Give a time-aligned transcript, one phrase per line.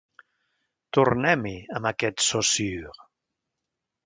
[0.97, 3.09] Tornem-hi, amb aquest Saussure.